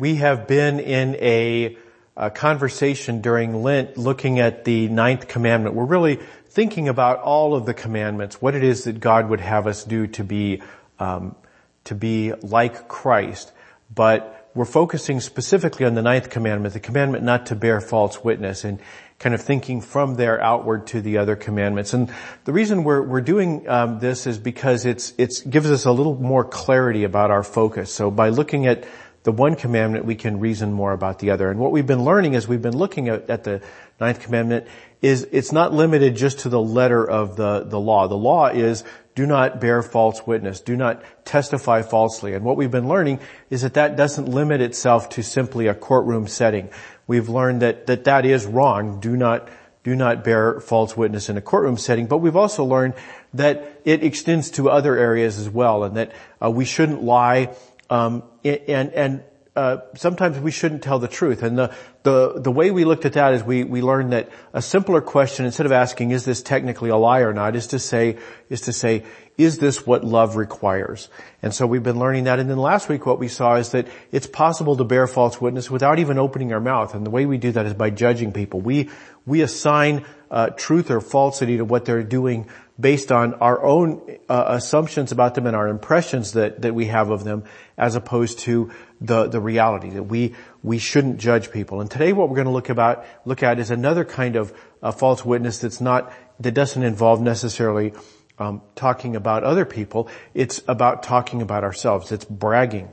[0.00, 1.76] we have been in a,
[2.16, 5.76] a, conversation during Lent looking at the ninth commandment.
[5.76, 9.66] We're really thinking about all of the commandments, what it is that God would have
[9.66, 10.62] us do to be,
[10.98, 11.36] um,
[11.84, 13.52] to be like Christ.
[13.94, 18.64] But we're focusing specifically on the ninth commandment, the commandment not to bear false witness
[18.64, 18.80] and
[19.18, 21.92] kind of thinking from there outward to the other commandments.
[21.92, 22.10] And
[22.44, 26.14] the reason we're, we're doing um, this is because it's, it gives us a little
[26.14, 27.92] more clarity about our focus.
[27.92, 28.86] So by looking at
[29.22, 31.50] the one commandment, we can reason more about the other.
[31.50, 33.60] And what we've been learning as we've been looking at, at the
[34.00, 34.66] ninth commandment
[35.02, 38.08] is it's not limited just to the letter of the, the law.
[38.08, 38.82] The law is
[39.14, 40.60] do not bear false witness.
[40.60, 42.32] Do not testify falsely.
[42.32, 43.20] And what we've been learning
[43.50, 46.70] is that that doesn't limit itself to simply a courtroom setting.
[47.06, 49.00] We've learned that, that that is wrong.
[49.00, 49.50] Do not,
[49.84, 52.06] do not bear false witness in a courtroom setting.
[52.06, 52.94] But we've also learned
[53.34, 56.12] that it extends to other areas as well and that
[56.42, 57.54] uh, we shouldn't lie
[57.90, 59.24] um, and and
[59.56, 61.42] uh, sometimes we shouldn't tell the truth.
[61.42, 61.74] And the
[62.04, 65.44] the the way we looked at that is we we learned that a simpler question
[65.44, 68.16] instead of asking is this technically a lie or not is to say
[68.48, 69.04] is to say
[69.36, 71.08] is this what love requires?
[71.42, 72.38] And so we've been learning that.
[72.38, 75.70] And then last week what we saw is that it's possible to bear false witness
[75.70, 76.94] without even opening our mouth.
[76.94, 78.60] And the way we do that is by judging people.
[78.60, 78.88] We
[79.26, 82.48] we assign uh, truth or falsity to what they're doing
[82.80, 87.10] based on our own uh, assumptions about them and our impressions that, that we have
[87.10, 87.44] of them
[87.76, 91.80] as opposed to the, the reality that we, we shouldn't judge people.
[91.80, 94.92] And today what we're going to look about, look at is another kind of uh,
[94.92, 97.92] false witness that's not, that doesn't involve necessarily
[98.38, 100.08] um, talking about other people.
[100.32, 102.12] It's about talking about ourselves.
[102.12, 102.88] It's bragging.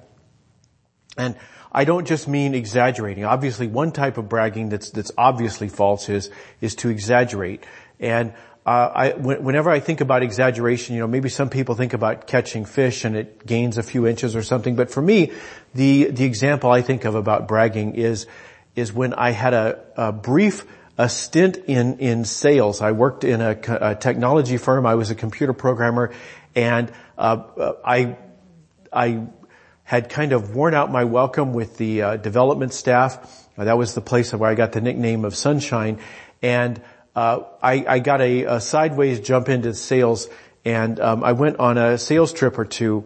[1.17, 1.35] And
[1.71, 3.23] I don't just mean exaggerating.
[3.23, 7.65] Obviously one type of bragging that's, that's obviously false is, is to exaggerate.
[7.99, 8.33] And
[8.67, 12.65] uh, I, whenever I think about exaggeration, you know, maybe some people think about catching
[12.65, 15.31] fish and it gains a few inches or something, but for me,
[15.73, 18.27] the, the example I think of about bragging is,
[18.75, 20.65] is when I had a, a brief,
[20.97, 22.81] a stint in, in sales.
[22.81, 24.85] I worked in a, a, technology firm.
[24.85, 26.11] I was a computer programmer
[26.53, 28.17] and, uh, I,
[28.91, 29.27] I
[29.85, 33.47] had kind of worn out my welcome with the uh, development staff.
[33.55, 36.01] that was the place where I got the nickname of Sunshine
[36.41, 36.81] and
[37.17, 40.29] uh, I, I, got a, a, sideways jump into sales,
[40.63, 43.05] and um, I went on a sales trip or two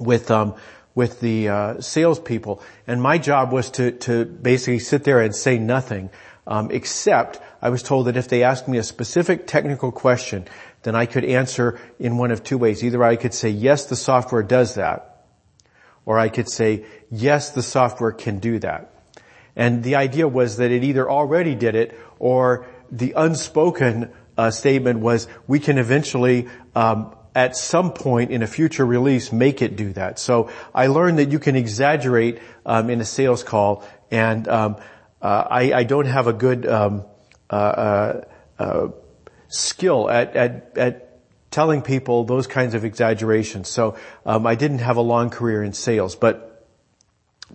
[0.00, 0.56] with um,
[0.92, 5.58] with the uh, salespeople, and my job was to to basically sit there and say
[5.58, 6.10] nothing,
[6.44, 10.48] um, except I was told that if they asked me a specific technical question,
[10.82, 12.82] then I could answer in one of two ways.
[12.82, 15.24] Either I could say yes, the software does that,
[16.04, 18.88] or I could say yes, the software can do that.
[19.54, 25.00] And the idea was that it either already did it or the unspoken uh, statement
[25.00, 29.92] was we can eventually um, at some point in a future release make it do
[29.94, 30.18] that.
[30.18, 34.76] So I learned that you can exaggerate um, in a sales call, and um,
[35.20, 37.04] uh, I, I, don't have a good um,
[37.48, 38.24] uh, uh,
[38.58, 38.88] uh,
[39.48, 41.20] skill at, at, at
[41.50, 43.68] telling people those kinds of exaggerations.
[43.68, 46.48] So um, I didn't have a long career in sales, but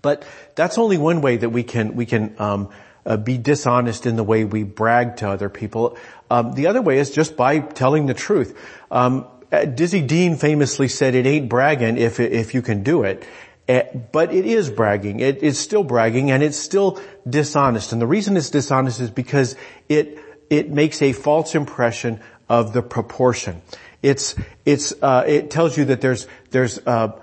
[0.01, 0.23] but
[0.55, 2.69] that's only one way that we can we can um,
[3.07, 5.97] uh, be dishonest in the way we brag to other people.
[6.29, 8.55] Um, the other way is just by telling the truth.
[8.91, 13.25] Um, uh, Dizzy Dean famously said, "It ain't bragging if if you can do it."
[13.69, 15.21] Uh, but it is bragging.
[15.21, 17.93] It is still bragging, and it's still dishonest.
[17.93, 19.55] And the reason it's dishonest is because
[19.87, 20.19] it
[20.49, 22.19] it makes a false impression
[22.49, 23.61] of the proportion.
[24.03, 24.35] It's
[24.65, 27.13] it's uh, it tells you that there's there's uh,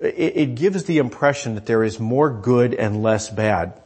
[0.00, 3.80] it, it gives the impression that there is more good and less bad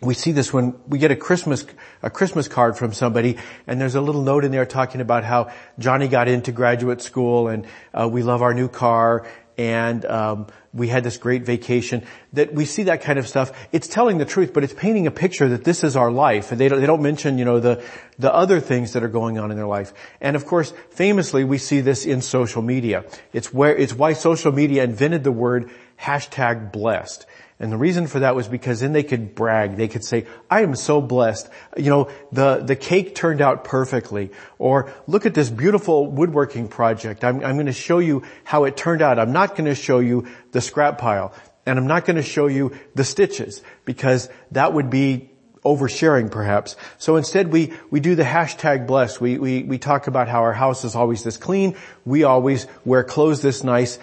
[0.00, 1.66] we see this when we get a Christmas,
[2.02, 3.36] a Christmas card from somebody
[3.66, 7.48] and there's a little note in there talking about how Johnny got into graduate school
[7.48, 9.26] and uh, we love our new car
[9.58, 12.06] and um, we had this great vacation.
[12.34, 13.50] That we see that kind of stuff.
[13.72, 16.52] It's telling the truth, but it's painting a picture that this is our life.
[16.52, 17.84] And they don't, they don't mention, you know, the
[18.18, 19.92] the other things that are going on in their life.
[20.20, 23.04] And of course, famously, we see this in social media.
[23.32, 25.70] It's where it's why social media invented the word
[26.00, 27.26] hashtag blessed.
[27.60, 29.76] And the reason for that was because then they could brag.
[29.76, 31.50] They could say, I am so blessed.
[31.76, 34.30] You know, the, the cake turned out perfectly.
[34.58, 37.24] Or look at this beautiful woodworking project.
[37.24, 39.18] I'm, I'm going to show you how it turned out.
[39.18, 41.34] I'm not going to show you the scrap pile.
[41.66, 45.30] And I'm not going to show you the stitches because that would be
[45.64, 46.76] oversharing perhaps.
[46.98, 49.20] So instead we, we do the hashtag blessed.
[49.20, 51.76] We, we, we talk about how our house is always this clean.
[52.04, 53.98] We always wear clothes this nice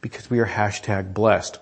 [0.00, 1.58] because we are hashtag blessed.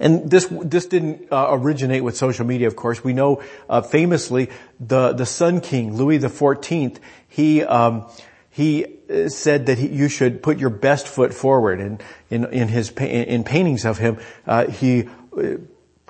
[0.00, 3.04] And this this didn't uh, originate with social media, of course.
[3.04, 4.50] We know uh, famously
[4.80, 7.00] the the Sun King Louis the Fourteenth.
[7.28, 8.06] He um,
[8.50, 11.80] he uh, said that he, you should put your best foot forward.
[11.80, 15.56] And in, in his in paintings of him, uh, he uh,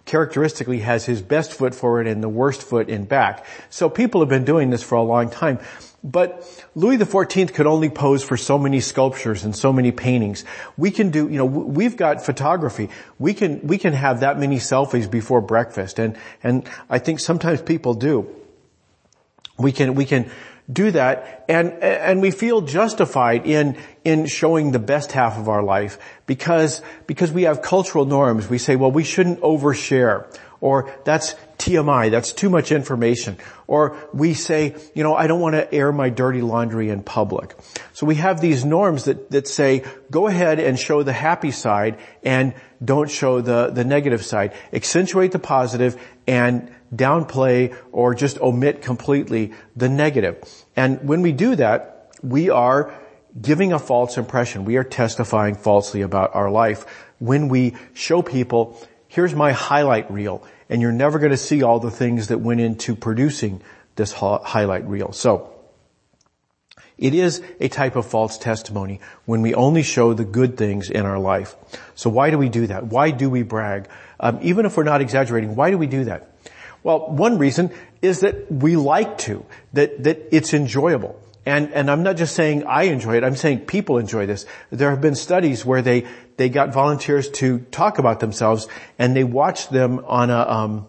[0.04, 3.46] characteristically has his best foot forward and the worst foot in back.
[3.70, 5.60] So people have been doing this for a long time.
[6.04, 6.44] But
[6.74, 10.44] Louis XIV could only pose for so many sculptures and so many paintings.
[10.76, 12.90] We can do, you know, we've got photography.
[13.20, 16.00] We can, we can have that many selfies before breakfast.
[16.00, 18.28] And, and I think sometimes people do.
[19.58, 20.28] We can, we can
[20.72, 25.62] do that and, and we feel justified in, in showing the best half of our
[25.62, 28.48] life because, because we have cultural norms.
[28.48, 30.26] We say, well, we shouldn't overshare
[30.62, 33.36] or that's TMI, that's too much information.
[33.66, 37.54] Or we say, you know, I don't want to air my dirty laundry in public.
[37.92, 41.98] So we have these norms that, that say, go ahead and show the happy side
[42.22, 44.54] and don't show the, the negative side.
[44.72, 50.42] Accentuate the positive and downplay or just omit completely the negative.
[50.76, 52.94] And when we do that, we are
[53.40, 54.64] giving a false impression.
[54.64, 56.86] We are testifying falsely about our life
[57.18, 58.78] when we show people
[59.12, 62.60] here's my highlight reel, and you're never going to see all the things that went
[62.60, 63.60] into producing
[63.94, 65.12] this highlight reel.
[65.12, 65.52] So,
[66.96, 71.04] it is a type of false testimony when we only show the good things in
[71.04, 71.56] our life.
[71.94, 72.86] So why do we do that?
[72.86, 73.88] Why do we brag?
[74.18, 76.30] Um, even if we're not exaggerating, why do we do that?
[76.82, 77.70] Well, one reason
[78.00, 81.20] is that we like to, that, that it's enjoyable.
[81.44, 84.46] And, and I'm not just saying I enjoy it, I'm saying people enjoy this.
[84.70, 86.06] There have been studies where they,
[86.36, 88.68] they got volunteers to talk about themselves
[88.98, 90.86] and they watched them on a, um,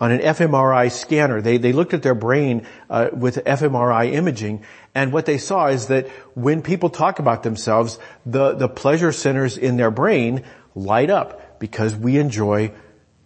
[0.00, 1.42] on an fMRI scanner.
[1.42, 4.64] They, they looked at their brain uh, with fMRI imaging
[4.94, 9.56] and what they saw is that when people talk about themselves, the, the pleasure centers
[9.56, 10.44] in their brain
[10.74, 12.72] light up because we enjoy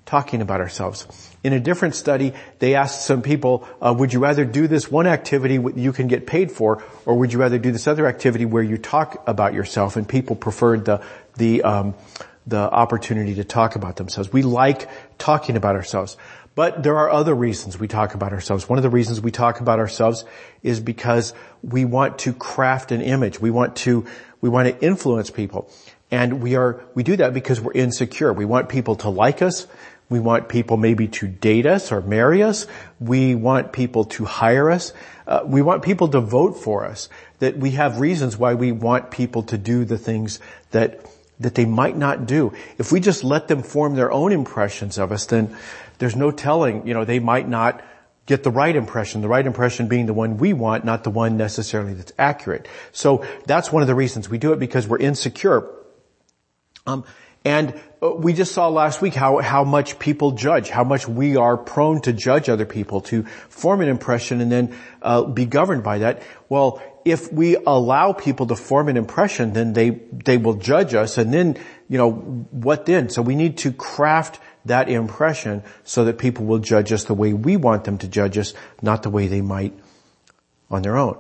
[0.05, 1.34] talking about ourselves.
[1.45, 5.07] In a different study, they asked some people, uh, would you rather do this one
[5.07, 8.63] activity you can get paid for, or would you rather do this other activity where
[8.63, 9.97] you talk about yourself?
[9.97, 11.05] And people preferred the
[11.37, 11.95] the um,
[12.47, 14.33] the opportunity to talk about themselves.
[14.33, 14.89] We like
[15.19, 16.17] talking about ourselves.
[16.55, 18.69] But there are other reasons we talk about ourselves.
[18.69, 20.25] One of the reasons we talk about ourselves
[20.63, 23.41] is because we want to craft an image.
[23.41, 24.07] We want to,
[24.41, 25.69] we want to influence people.
[26.13, 28.33] And we are, we do that because we're insecure.
[28.33, 29.67] We want people to like us.
[30.15, 32.69] We want people maybe to date us or marry us.
[33.01, 34.93] We want people to hire us.
[35.27, 37.09] Uh, we want people to vote for us.
[37.41, 40.39] That we have reasons why we want people to do the things
[40.71, 41.05] that
[41.41, 42.53] that they might not do.
[42.79, 45.57] If we just let them form their own impressions of us, then
[45.99, 47.83] there's no telling, you know, they might not
[48.27, 51.37] get the right impression, the right impression being the one we want, not the one
[51.37, 52.69] necessarily that's accurate.
[52.93, 55.69] So that's one of the reasons we do it because we're insecure.
[56.87, 57.05] Um,
[57.45, 61.37] and uh, we just saw last week how, how much people judge, how much we
[61.37, 65.83] are prone to judge other people, to form an impression and then uh, be governed
[65.83, 66.23] by that.
[66.49, 71.19] Well, if we allow people to form an impression, then they, they will judge us
[71.19, 71.59] and then,
[71.89, 73.11] you know, what then?
[73.11, 77.35] So we need to craft that impression so that people will judge us the way
[77.35, 79.75] we want them to judge us, not the way they might
[80.71, 81.19] on their own.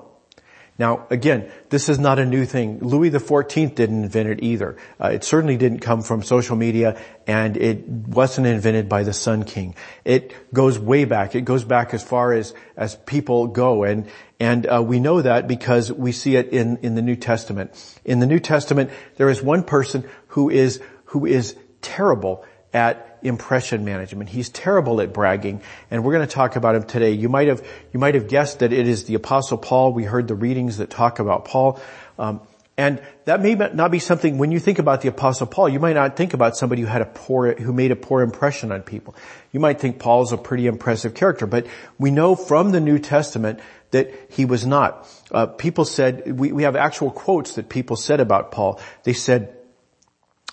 [0.76, 2.80] Now, again, this is not a new thing.
[2.80, 4.76] Louis XIV didn't invent it either.
[5.00, 9.44] Uh, it certainly didn't come from social media, and it wasn't invented by the Sun
[9.44, 9.76] King.
[10.04, 11.36] It goes way back.
[11.36, 14.08] It goes back as far as as people go, and
[14.40, 17.70] and uh, we know that because we see it in in the New Testament.
[18.04, 23.84] In the New Testament, there is one person who is who is terrible at impression
[23.84, 24.30] management.
[24.30, 27.12] He's terrible at bragging, and we're going to talk about him today.
[27.12, 29.92] You might have you might have guessed that it is the Apostle Paul.
[29.92, 31.80] We heard the readings that talk about Paul.
[32.18, 32.40] Um,
[32.76, 35.92] and that may not be something, when you think about the apostle Paul, you might
[35.92, 39.14] not think about somebody who had a poor, who made a poor impression on people.
[39.52, 43.60] You might think Paul's a pretty impressive character, but we know from the New Testament
[43.92, 45.08] that he was not.
[45.30, 48.80] Uh, people said, we, we have actual quotes that people said about Paul.
[49.04, 49.56] They said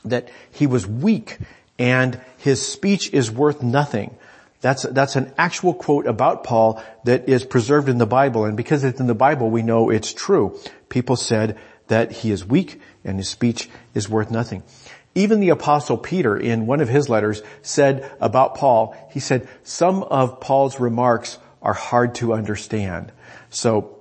[0.05, 1.39] that he was weak
[1.81, 4.15] and his speech is worth nothing.
[4.61, 8.83] That's, that's an actual quote about Paul that is preserved in the Bible, and because
[8.83, 10.59] it's in the Bible, we know it's true.
[10.89, 11.57] People said
[11.87, 14.61] that he is weak and his speech is worth nothing.
[15.15, 20.03] Even the apostle Peter in one of his letters said about Paul, he said, some
[20.03, 23.11] of Paul's remarks are hard to understand.
[23.49, 23.97] So,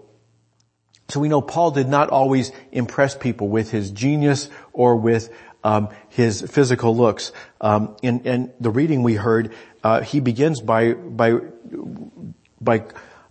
[1.09, 5.31] so we know Paul did not always impress people with his genius or with
[5.63, 7.33] um, his physical looks.
[7.61, 9.53] Um, in, in, the reading we heard,
[9.83, 11.39] uh, he begins by by
[12.61, 12.85] by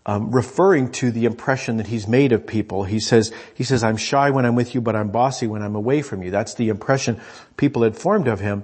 [0.05, 2.83] um, referring to the impression that he's made of people.
[2.83, 5.75] He says he says I'm shy when I'm with you, but I'm bossy when I'm
[5.75, 6.31] away from you.
[6.31, 7.19] That's the impression
[7.57, 8.63] people had formed of him,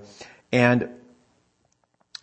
[0.52, 0.90] and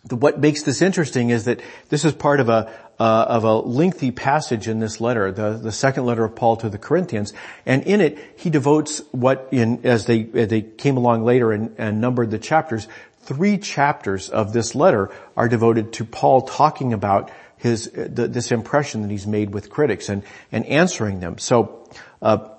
[0.09, 2.71] what makes this interesting is that this is part of a
[3.03, 6.69] uh, of a lengthy passage in this letter, the, the second letter of Paul to
[6.69, 7.33] the Corinthians,
[7.65, 11.75] and in it he devotes what in as they as they came along later and,
[11.77, 12.87] and numbered the chapters,
[13.23, 19.01] three chapters of this letter are devoted to Paul talking about his the, this impression
[19.01, 21.37] that he's made with critics and and answering them.
[21.39, 21.85] So.
[22.21, 22.51] Uh,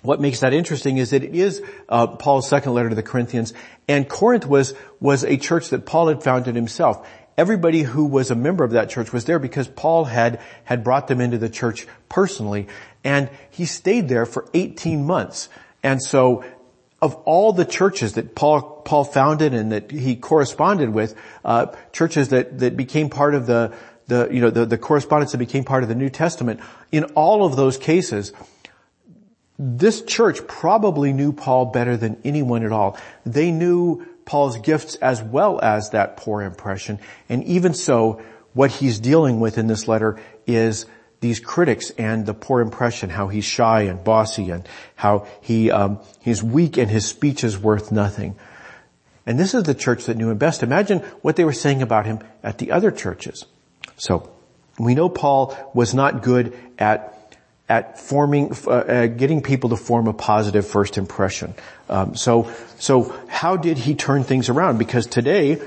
[0.00, 3.54] what makes that interesting is that it is uh, Paul's second letter to the Corinthians,
[3.86, 7.06] and Corinth was was a church that Paul had founded himself
[7.36, 11.08] everybody who was a member of that church was there because Paul had, had brought
[11.08, 12.68] them into the church personally
[13.04, 15.48] and he stayed there for 18 months.
[15.82, 16.44] And so
[17.00, 22.28] of all the churches that Paul, Paul founded and that he corresponded with, uh, churches
[22.28, 23.74] that, that became part of the,
[24.06, 26.60] the, you know, the, the correspondence that became part of the New Testament,
[26.92, 28.32] in all of those cases,
[29.58, 32.96] this church probably knew Paul better than anyone at all.
[33.26, 36.98] They knew Paul's gifts as well as that poor impression.
[37.28, 38.22] And even so,
[38.54, 40.86] what he's dealing with in this letter is
[41.20, 46.00] these critics and the poor impression, how he's shy and bossy and how he, um,
[46.20, 48.36] he's weak and his speech is worth nothing.
[49.24, 50.62] And this is the church that knew him best.
[50.62, 53.44] Imagine what they were saying about him at the other churches.
[53.96, 54.30] So,
[54.78, 57.21] we know Paul was not good at
[57.72, 61.54] at forming, uh, uh, getting people to form a positive first impression.
[61.88, 64.76] Um, so, so how did he turn things around?
[64.76, 65.58] Because today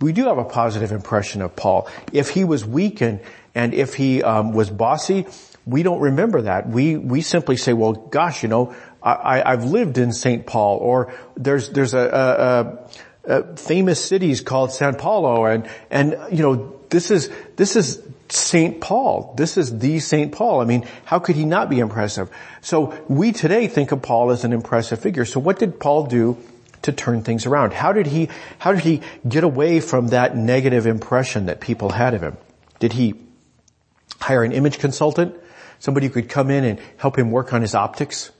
[0.00, 1.88] we do have a positive impression of Paul.
[2.12, 3.20] If he was weak and
[3.54, 5.26] and if he um, was bossy,
[5.64, 6.68] we don't remember that.
[6.68, 10.46] We we simply say, well, gosh, you know, I, have lived in St.
[10.46, 12.88] Paul, or there's there's a,
[13.24, 18.02] a, a famous cities called San Paulo, and and you know this is this is
[18.28, 18.80] St.
[18.80, 19.34] Paul.
[19.36, 20.32] This is the St.
[20.32, 20.60] Paul.
[20.60, 22.30] I mean, how could he not be impressive?
[22.60, 25.24] So we today think of Paul as an impressive figure.
[25.24, 26.36] So what did Paul do
[26.82, 27.72] to turn things around?
[27.72, 28.28] How did he,
[28.58, 32.36] how did he get away from that negative impression that people had of him?
[32.78, 33.14] Did he
[34.20, 35.34] hire an image consultant?
[35.78, 38.30] Somebody who could come in and help him work on his optics?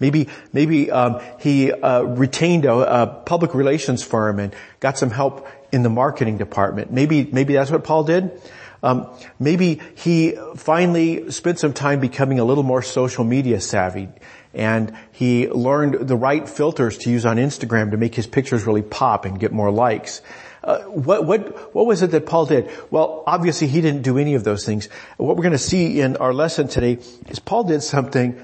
[0.00, 5.48] Maybe, maybe um, he uh, retained a, a public relations firm and got some help
[5.72, 6.92] in the marketing department.
[6.92, 8.40] Maybe, maybe that's what Paul did.
[8.82, 9.08] Um,
[9.38, 14.08] maybe he finally spent some time becoming a little more social media savvy
[14.54, 18.82] and he learned the right filters to use on Instagram to make his pictures really
[18.82, 20.22] pop and get more likes.
[20.64, 22.70] Uh, what, what, what was it that Paul did?
[22.90, 24.88] Well, obviously he didn't do any of those things.
[25.16, 28.40] What we're going to see in our lesson today is Paul did something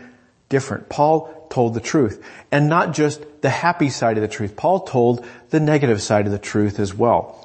[0.48, 0.88] different.
[0.88, 4.56] Paul told the truth and not just the happy side of the truth.
[4.56, 7.43] Paul told the negative side of the truth as well.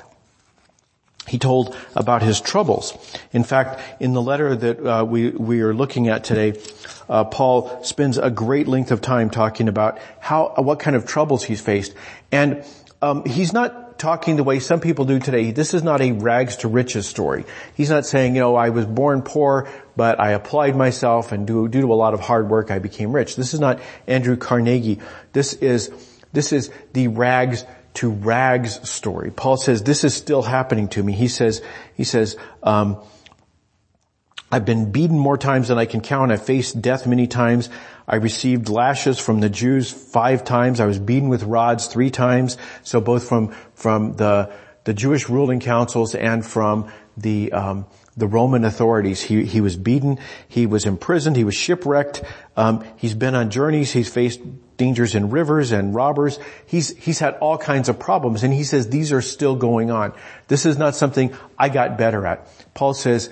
[1.29, 2.97] He told about his troubles.
[3.31, 6.59] In fact, in the letter that uh, we we are looking at today,
[7.07, 11.43] uh, Paul spends a great length of time talking about how what kind of troubles
[11.43, 11.93] he's faced,
[12.31, 12.65] and
[13.01, 15.51] um, he's not talking the way some people do today.
[15.51, 17.45] This is not a rags to riches story.
[17.75, 21.67] He's not saying, you know, I was born poor, but I applied myself and due,
[21.67, 23.35] due to a lot of hard work, I became rich.
[23.35, 24.99] This is not Andrew Carnegie.
[25.33, 25.91] This is
[26.31, 27.65] this is the rags
[27.99, 29.29] to rags story.
[29.29, 31.11] Paul says, this is still happening to me.
[31.11, 31.61] He says,
[31.95, 33.03] he says, um,
[34.49, 36.31] I've been beaten more times than I can count.
[36.31, 37.69] I faced death many times.
[38.07, 40.79] I received lashes from the Jews five times.
[40.79, 42.57] I was beaten with rods three times.
[42.83, 44.51] So both from, from the,
[44.85, 49.21] the Jewish ruling councils and from the, um, the Roman authorities.
[49.21, 50.19] He, he was beaten.
[50.47, 51.35] He was imprisoned.
[51.35, 52.23] He was shipwrecked.
[52.55, 53.91] Um, he's been on journeys.
[53.91, 54.39] He's faced
[54.79, 56.39] dangers in rivers and robbers.
[56.65, 60.13] He's, he's had all kinds of problems and he says these are still going on.
[60.47, 62.47] This is not something I got better at.
[62.73, 63.29] Paul says,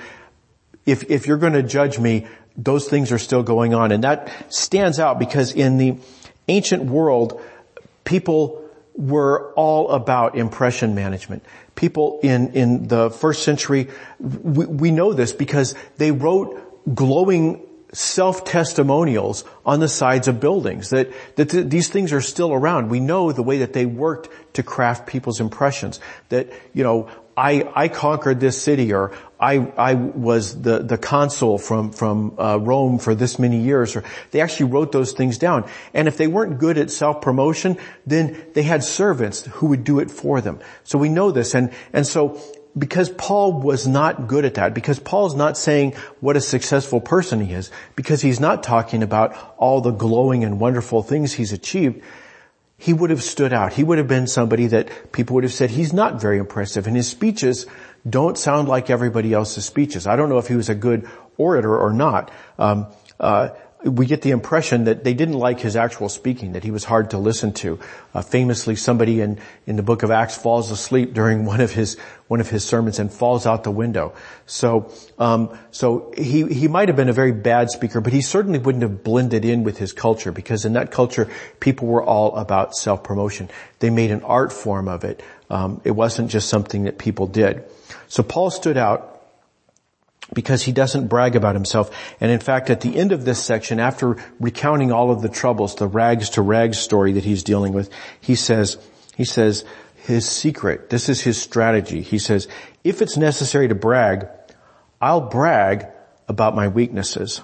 [0.86, 3.92] if, if you're going to judge me, those things are still going on.
[3.92, 5.98] And that stands out because in the
[6.48, 7.42] ancient world,
[8.04, 8.64] people
[8.94, 11.44] were all about impression management.
[11.76, 13.90] People in, in the first century,
[14.20, 21.10] we, we know this because they wrote glowing self-testimonials on the sides of buildings, that,
[21.36, 22.90] that th- these things are still around.
[22.90, 26.00] We know the way that they worked to craft people's impressions.
[26.30, 31.60] That, you know, I, I conquered this city or I, I was the, the consul
[31.60, 35.70] from, from uh, Rome for this many years or they actually wrote those things down.
[35.94, 37.78] And if they weren't good at self-promotion,
[38.08, 40.60] then they had servants who would do it for them.
[40.84, 42.42] So we know this and, and so
[42.78, 47.42] because Paul was not good at that, because Paul's not saying what a successful person
[47.42, 52.02] he is, because he's not talking about all the glowing and wonderful things he's achieved,
[52.78, 53.74] he would have stood out.
[53.74, 56.96] He would have been somebody that people would have said he's not very impressive and
[56.96, 57.66] his speeches
[58.08, 60.06] don't sound like everybody else's speeches.
[60.06, 62.32] I don't know if he was a good orator or not.
[62.60, 62.88] Um,
[63.20, 63.50] uh,
[63.88, 67.12] we get the impression that they didn't like his actual speaking, that he was hard
[67.12, 67.80] to listen to.
[68.14, 71.98] Uh, famously, somebody in, in the book of Acts falls asleep during one of his,
[72.28, 74.14] one of his sermons and falls out the window.
[74.46, 78.60] So, um, so he, he might have been a very bad speaker, but he certainly
[78.60, 81.30] wouldn't have blended in with his culture because in that culture,
[81.60, 83.50] people were all about self-promotion.
[83.80, 85.24] They made an art form of it.
[85.50, 87.64] Um, it wasn't just something that people did.
[88.08, 89.17] So Paul stood out
[90.34, 91.90] because he doesn't brag about himself.
[92.20, 95.76] And in fact, at the end of this section, after recounting all of the troubles,
[95.76, 98.78] the rags to rags story that he's dealing with, he says,
[99.16, 99.64] he says,
[99.96, 102.02] his secret, this is his strategy.
[102.02, 102.48] He says,
[102.84, 104.28] if it's necessary to brag,
[105.02, 105.88] I'll brag
[106.28, 107.42] about my weaknesses.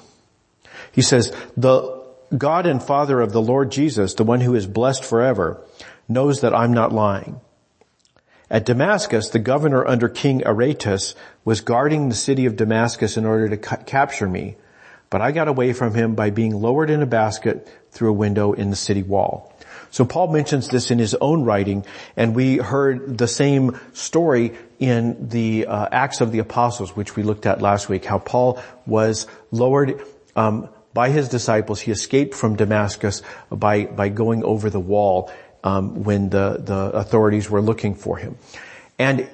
[0.91, 2.03] He says, the
[2.37, 5.61] God and Father of the Lord Jesus, the one who is blessed forever,
[6.07, 7.39] knows that I'm not lying.
[8.53, 13.49] At Damascus, the governor under King Aretas was guarding the city of Damascus in order
[13.49, 14.57] to ca- capture me,
[15.09, 18.53] but I got away from him by being lowered in a basket through a window
[18.53, 19.51] in the city wall.
[19.89, 21.83] So Paul mentions this in his own writing,
[22.15, 27.23] and we heard the same story in the uh, Acts of the Apostles, which we
[27.23, 29.99] looked at last week, how Paul was lowered
[30.35, 31.81] um, by his disciples.
[31.81, 35.31] He escaped from Damascus by, by going over the wall
[35.63, 38.37] um, when the, the authorities were looking for him.
[38.99, 39.27] And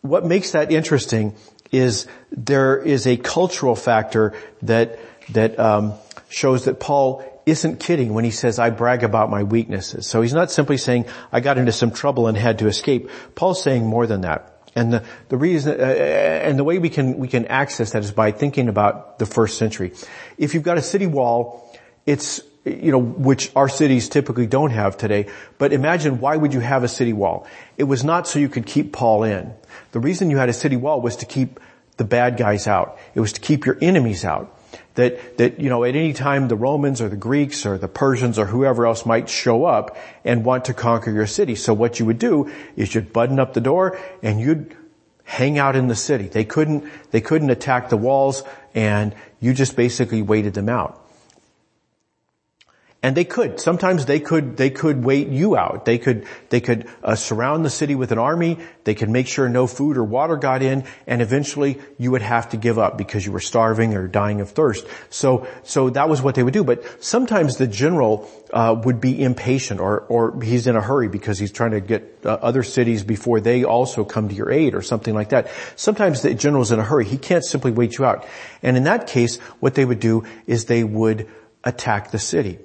[0.00, 1.34] what makes that interesting
[1.72, 4.98] is there is a cultural factor that
[5.30, 5.94] that um,
[6.28, 10.06] shows that Paul isn't kidding when he says, I brag about my weaknesses.
[10.06, 13.10] So he's not simply saying, I got into some trouble and had to escape.
[13.34, 14.52] Paul's saying more than that.
[14.74, 18.12] And the, the reason, uh, and the way we can, we can access that is
[18.12, 19.92] by thinking about the first century.
[20.36, 21.72] If you've got a city wall,
[22.04, 25.30] it's you know, which our cities typically don't have today.
[25.56, 27.46] But imagine why would you have a city wall?
[27.78, 29.54] It was not so you could keep Paul in.
[29.92, 31.60] The reason you had a city wall was to keep
[31.96, 32.98] the bad guys out.
[33.14, 34.52] It was to keep your enemies out.
[34.96, 38.38] That, that, you know, at any time the Romans or the Greeks or the Persians
[38.38, 41.54] or whoever else might show up and want to conquer your city.
[41.54, 44.74] So what you would do is you'd button up the door and you'd
[45.22, 46.28] hang out in the city.
[46.28, 48.42] They couldn't, they couldn't attack the walls
[48.74, 51.05] and you just basically waited them out.
[53.06, 53.60] And they could.
[53.60, 55.84] Sometimes they could, they could wait you out.
[55.84, 58.58] They could, they could uh, surround the city with an army.
[58.82, 62.48] They could make sure no food or water got in and eventually you would have
[62.48, 64.88] to give up because you were starving or dying of thirst.
[65.08, 66.64] So, so that was what they would do.
[66.64, 71.38] But sometimes the general, uh, would be impatient or, or he's in a hurry because
[71.38, 74.82] he's trying to get uh, other cities before they also come to your aid or
[74.82, 75.48] something like that.
[75.76, 77.04] Sometimes the general's in a hurry.
[77.04, 78.26] He can't simply wait you out.
[78.64, 81.28] And in that case, what they would do is they would
[81.62, 82.58] attack the city.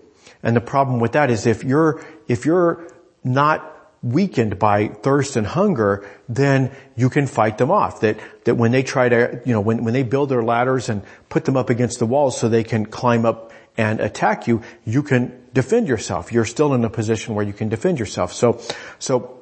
[0.44, 2.88] And the problem with that is if you're, if you're
[3.24, 3.68] not
[4.04, 8.02] weakened by thirst and hunger, then you can fight them off.
[8.02, 11.04] That, that when they try to, you know, when, when they build their ladders and
[11.30, 15.04] put them up against the walls so they can climb up and attack you, you
[15.04, 16.32] can defend yourself.
[16.32, 18.34] You're still in a position where you can defend yourself.
[18.34, 18.60] So,
[18.98, 19.38] so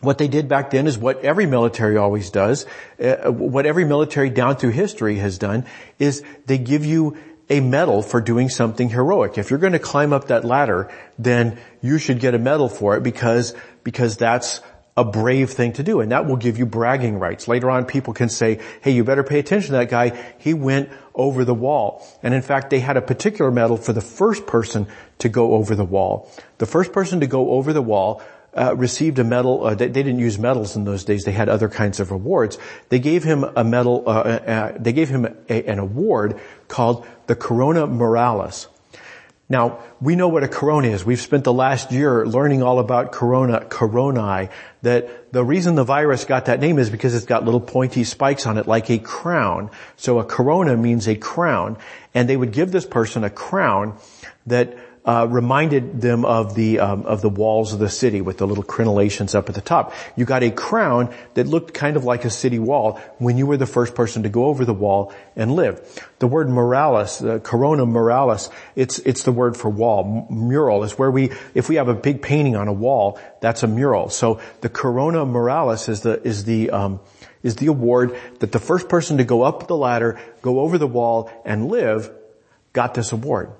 [0.00, 2.66] what they did back then is what every military always does,
[3.00, 5.64] uh, what every military down through history has done
[5.98, 7.16] is they give you
[7.48, 9.38] a medal for doing something heroic.
[9.38, 12.96] If you're going to climb up that ladder, then you should get a medal for
[12.96, 13.54] it because,
[13.84, 14.60] because that's
[14.96, 17.46] a brave thing to do and that will give you bragging rights.
[17.46, 20.18] Later on people can say, hey, you better pay attention to that guy.
[20.38, 22.06] He went over the wall.
[22.22, 24.86] And in fact, they had a particular medal for the first person
[25.18, 26.30] to go over the wall.
[26.58, 28.22] The first person to go over the wall
[28.56, 29.64] uh, received a medal.
[29.64, 31.24] Uh, they, they, didn't use medals in those days.
[31.24, 32.58] They had other kinds of awards.
[32.88, 34.04] They gave him a medal.
[34.06, 38.66] Uh, uh, uh they gave him a, an award called the Corona Muralis.
[39.48, 41.04] Now, we know what a corona is.
[41.04, 44.50] We've spent the last year learning all about corona, coronae,
[44.82, 48.44] that the reason the virus got that name is because it's got little pointy spikes
[48.46, 49.70] on it like a crown.
[49.94, 51.78] So a corona means a crown.
[52.12, 53.96] And they would give this person a crown
[54.46, 58.46] that uh, reminded them of the um, of the walls of the city with the
[58.46, 59.94] little crenellations up at the top.
[60.16, 63.56] You got a crown that looked kind of like a city wall when you were
[63.56, 65.80] the first person to go over the wall and live.
[66.18, 70.26] The word muralis, the corona muralis, it's it's the word for wall.
[70.28, 73.68] mural is where we if we have a big painting on a wall, that's a
[73.68, 74.10] mural.
[74.10, 77.00] So the corona muralis is the is the um,
[77.44, 80.86] is the award that the first person to go up the ladder, go over the
[80.88, 82.10] wall, and live
[82.72, 83.52] got this award.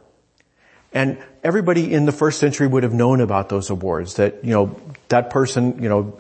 [0.97, 4.81] And everybody in the first century would have known about those awards that, you know,
[5.09, 6.19] that person, you know,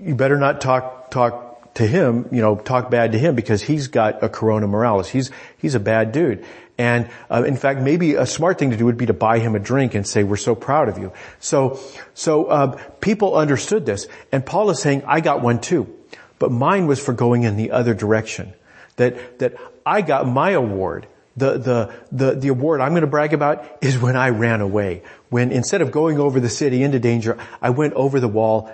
[0.00, 3.88] you better not talk, talk to him, you know, talk bad to him because he's
[3.88, 5.08] got a corona muralis.
[5.08, 6.42] He's, he's a bad dude.
[6.78, 9.54] And uh, in fact, maybe a smart thing to do would be to buy him
[9.56, 11.78] a drink and say, "We're so proud of you." So,
[12.14, 15.86] so uh, people understood this, and Paul is saying, "I got one too,
[16.40, 18.54] but mine was for going in the other direction.
[18.96, 19.54] That that
[19.86, 23.98] I got my award The, the, the, the award I'm going to brag about is
[23.98, 25.02] when I ran away.
[25.30, 28.70] When instead of going over the city into danger, I went over the wall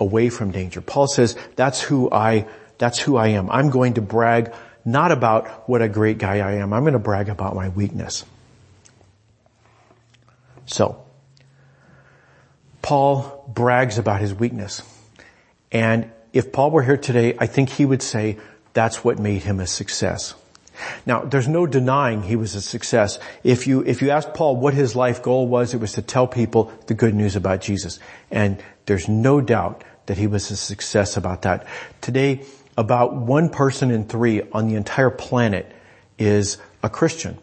[0.00, 0.80] away from danger.
[0.80, 2.46] Paul says, that's who I,
[2.78, 3.50] that's who I am.
[3.50, 6.72] I'm going to brag not about what a great guy I am.
[6.72, 8.24] I'm going to brag about my weakness.
[10.64, 11.02] So,
[12.80, 14.82] Paul brags about his weakness.
[15.70, 18.38] And if Paul were here today, I think he would say
[18.72, 20.34] that's what made him a success.
[21.06, 23.18] Now, there's no denying he was a success.
[23.42, 26.26] If you, if you ask Paul what his life goal was, it was to tell
[26.26, 27.98] people the good news about Jesus.
[28.30, 31.66] And there's no doubt that he was a success about that.
[32.00, 32.44] Today,
[32.76, 35.70] about one person in three on the entire planet
[36.18, 37.38] is a Christian.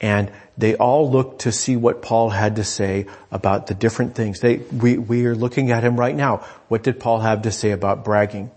[0.00, 4.40] And they all look to see what Paul had to say about the different things.
[4.40, 6.38] They, we, we are looking at him right now.
[6.68, 8.50] What did Paul have to say about bragging?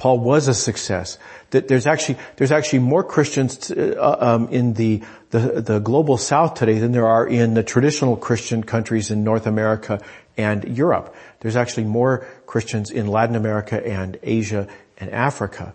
[0.00, 1.18] Paul was a success.
[1.50, 6.54] That there's actually there's actually more Christians uh, um, in the, the the global South
[6.54, 10.00] today than there are in the traditional Christian countries in North America
[10.38, 11.14] and Europe.
[11.40, 15.74] There's actually more Christians in Latin America and Asia and Africa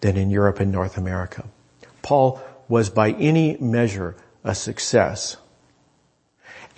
[0.00, 1.44] than in Europe and North America.
[2.00, 5.36] Paul was by any measure a success.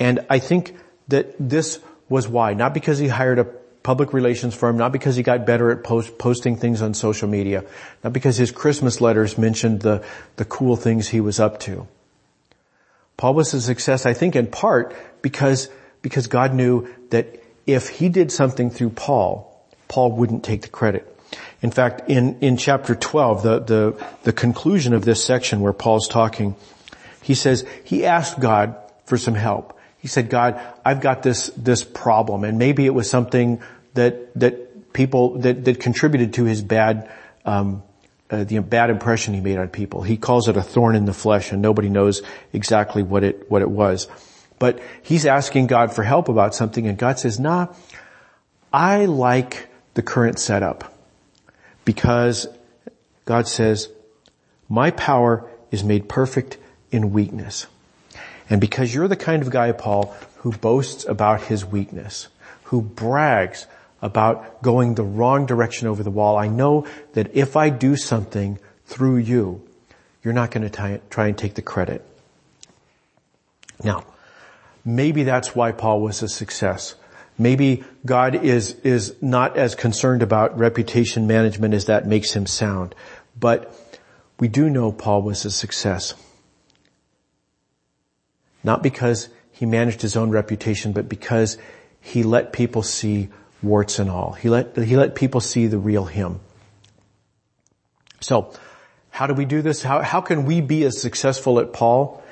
[0.00, 0.74] And I think
[1.06, 3.46] that this was why, not because he hired a
[3.86, 7.64] public relations firm, not because he got better at post, posting things on social media,
[8.02, 11.86] not because his Christmas letters mentioned the, the cool things he was up to.
[13.16, 15.68] Paul was a success, I think in part because,
[16.02, 21.06] because God knew that if he did something through Paul, Paul wouldn't take the credit.
[21.62, 26.08] In fact, in, in chapter 12, the, the, the conclusion of this section where Paul's
[26.08, 26.56] talking,
[27.22, 29.78] he says, he asked God for some help.
[29.98, 33.60] He said, God, I've got this, this problem and maybe it was something
[33.96, 37.10] that that people that that contributed to his bad
[37.44, 37.82] um,
[38.30, 40.02] uh, the bad impression he made on people.
[40.02, 43.62] He calls it a thorn in the flesh, and nobody knows exactly what it what
[43.62, 44.08] it was.
[44.58, 47.68] But he's asking God for help about something, and God says, "Nah,
[48.72, 50.92] I like the current setup
[51.84, 52.48] because
[53.24, 53.88] God says,
[54.68, 56.58] my power is made perfect
[56.90, 57.66] in weakness."
[58.48, 62.28] And because you're the kind of guy, Paul, who boasts about his weakness,
[62.64, 63.66] who brags
[64.06, 66.38] about going the wrong direction over the wall.
[66.38, 69.62] I know that if I do something through you,
[70.22, 72.06] you're not going to try and take the credit.
[73.82, 74.06] Now,
[74.84, 76.94] maybe that's why Paul was a success.
[77.36, 82.94] Maybe God is, is not as concerned about reputation management as that makes him sound.
[83.38, 83.74] But
[84.38, 86.14] we do know Paul was a success.
[88.62, 91.58] Not because he managed his own reputation, but because
[92.00, 93.28] he let people see
[93.66, 94.32] warts and all.
[94.32, 96.40] He let, he let people see the real him.
[98.20, 98.52] So,
[99.10, 99.82] how do we do this?
[99.82, 102.22] How, how can we be as successful at Paul?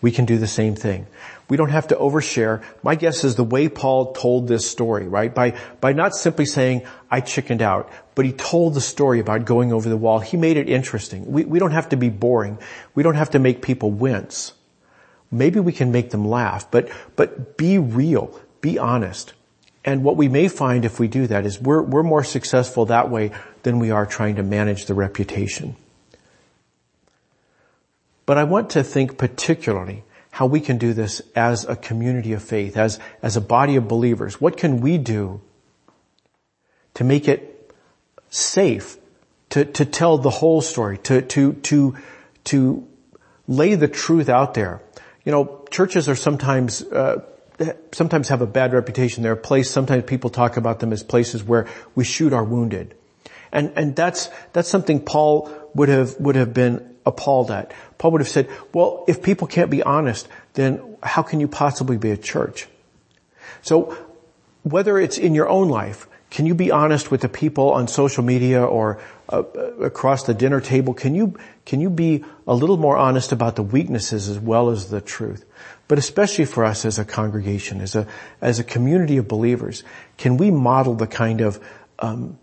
[0.00, 1.06] We can do the same thing.
[1.48, 2.62] We don't have to overshare.
[2.82, 5.34] My guess is the way Paul told this story, right?
[5.34, 9.72] By, by not simply saying, I chickened out, but he told the story about going
[9.72, 10.20] over the wall.
[10.20, 11.32] He made it interesting.
[11.32, 12.58] We, we don't have to be boring.
[12.94, 14.52] We don't have to make people wince.
[15.30, 18.38] Maybe we can make them laugh, but, but be real.
[18.60, 19.32] Be honest.
[19.84, 23.10] And what we may find if we do that is we're, we're more successful that
[23.10, 23.30] way
[23.62, 25.76] than we are trying to manage the reputation.
[28.26, 32.42] But I want to think particularly how we can do this as a community of
[32.42, 34.40] faith, as, as a body of believers.
[34.40, 35.40] What can we do
[36.94, 37.72] to make it
[38.28, 38.98] safe
[39.50, 41.96] to, to tell the whole story, to, to, to,
[42.44, 42.86] to
[43.46, 44.82] lay the truth out there?
[45.24, 47.24] You know, churches are sometimes uh,
[47.92, 49.22] sometimes have a bad reputation.
[49.22, 52.94] They're a place, sometimes people talk about them as places where we shoot our wounded.
[53.52, 57.72] And, and that's, that's something Paul would have, would have been appalled at.
[57.96, 61.96] Paul would have said, well, if people can't be honest, then how can you possibly
[61.96, 62.68] be a church?
[63.62, 63.96] So
[64.62, 68.22] whether it's in your own life, can you be honest with the people on social
[68.22, 69.42] media or uh,
[69.80, 70.92] across the dinner table?
[70.94, 74.90] Can you, can you be a little more honest about the weaknesses as well as
[74.90, 75.44] the truth?
[75.88, 78.06] but especially for us as a congregation, as a,
[78.42, 79.82] as a community of believers,
[80.18, 81.58] can we model the kind of
[81.98, 82.38] um,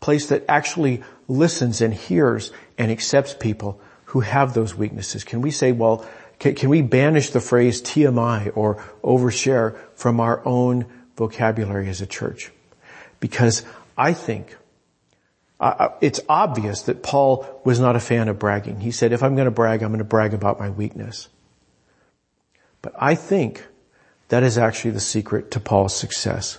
[0.00, 5.24] place that actually listens and hears and accepts people who have those weaknesses?
[5.24, 6.06] Can we say, well,
[6.38, 10.84] can, can we banish the phrase TMI or overshare from our own
[11.16, 12.52] vocabulary as a church?
[13.20, 13.64] Because
[13.96, 14.56] I think
[15.60, 18.80] uh, it's obvious that Paul was not a fan of bragging.
[18.80, 21.28] He said, if I'm going to brag, I'm going to brag about my weakness.
[22.82, 23.66] But I think
[24.28, 26.58] that is actually the secret to Paul's success.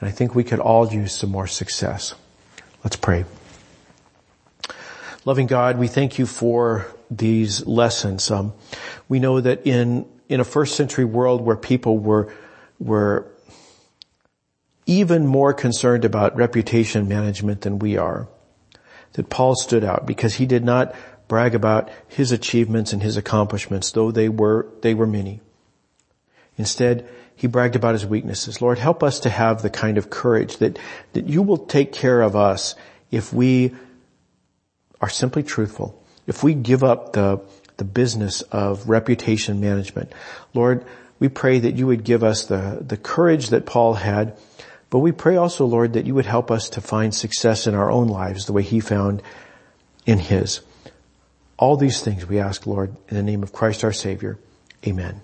[0.00, 2.14] And I think we could all use some more success.
[2.84, 3.24] Let's pray.
[5.24, 8.30] Loving God, we thank you for these lessons.
[8.30, 8.52] Um,
[9.08, 12.32] we know that in in a first century world where people were
[12.78, 13.26] were
[14.90, 18.26] even more concerned about reputation management than we are,
[19.12, 20.96] that Paul stood out because he did not
[21.28, 25.40] brag about his achievements and his accomplishments, though they were they were many.
[26.58, 28.60] Instead, he bragged about his weaknesses.
[28.60, 30.76] Lord, help us to have the kind of courage that,
[31.12, 32.74] that you will take care of us
[33.12, 33.72] if we
[35.00, 36.02] are simply truthful.
[36.26, 37.40] If we give up the,
[37.76, 40.12] the business of reputation management.
[40.52, 40.84] Lord,
[41.20, 44.36] we pray that you would give us the, the courage that Paul had,
[44.90, 47.90] but we pray also, Lord, that you would help us to find success in our
[47.90, 49.22] own lives the way he found
[50.04, 50.60] in his.
[51.56, 54.38] All these things we ask, Lord, in the name of Christ our Savior.
[54.86, 55.22] Amen.